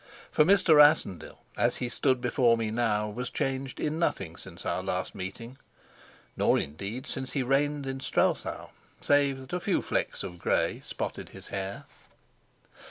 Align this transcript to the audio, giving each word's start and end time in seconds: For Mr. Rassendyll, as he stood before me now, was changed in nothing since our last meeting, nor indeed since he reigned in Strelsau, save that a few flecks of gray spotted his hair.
For 0.31 0.43
Mr. 0.43 0.75
Rassendyll, 0.77 1.37
as 1.55 1.75
he 1.75 1.87
stood 1.87 2.21
before 2.21 2.57
me 2.57 2.71
now, 2.71 3.07
was 3.07 3.29
changed 3.29 3.79
in 3.79 3.99
nothing 3.99 4.35
since 4.35 4.65
our 4.65 4.81
last 4.81 5.13
meeting, 5.13 5.59
nor 6.35 6.57
indeed 6.57 7.05
since 7.05 7.33
he 7.33 7.43
reigned 7.43 7.85
in 7.85 7.99
Strelsau, 7.99 8.69
save 8.99 9.39
that 9.41 9.53
a 9.53 9.59
few 9.59 9.83
flecks 9.83 10.23
of 10.23 10.39
gray 10.39 10.81
spotted 10.83 11.29
his 11.29 11.49
hair. 11.49 11.83